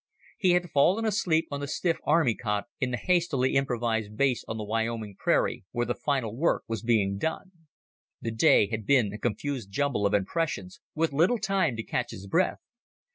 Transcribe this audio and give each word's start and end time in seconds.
He 0.39 0.53
had 0.53 0.71
fallen 0.71 1.05
asleep 1.05 1.47
on 1.51 1.59
the 1.59 1.67
stiff 1.67 1.99
army 2.05 2.33
cot 2.33 2.65
in 2.79 2.89
the 2.89 2.97
hastily 2.97 3.53
improvised 3.53 4.17
base 4.17 4.43
on 4.47 4.57
the 4.57 4.63
Wyoming 4.63 5.15
prairie 5.15 5.63
where 5.73 5.85
the 5.85 5.93
final 5.93 6.35
work 6.35 6.63
was 6.67 6.81
being 6.81 7.19
done. 7.19 7.51
The 8.19 8.31
day 8.31 8.65
had 8.71 8.87
been 8.87 9.13
a 9.13 9.19
confused 9.19 9.69
jumble 9.69 10.07
of 10.07 10.15
impressions, 10.15 10.79
with 10.95 11.13
little 11.13 11.37
time 11.37 11.75
to 11.75 11.83
catch 11.83 12.09
his 12.09 12.25
breath. 12.25 12.57